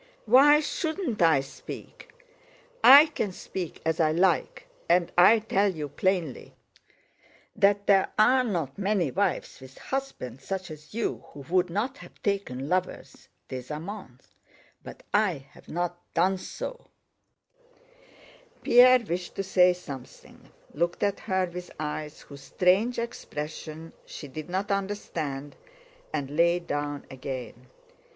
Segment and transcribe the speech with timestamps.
[0.25, 2.11] "Why shouldn't I speak?
[2.83, 6.55] I can speak as I like, and I tell you plainly
[7.55, 12.19] that there are not many wives with husbands such as you who would not have
[12.23, 14.29] taken lovers (des amants),
[14.83, 18.63] but I have not done so," said she.
[18.63, 24.49] Pierre wished to say something, looked at her with eyes whose strange expression she did
[24.49, 25.55] not understand,
[26.11, 27.67] and lay down again.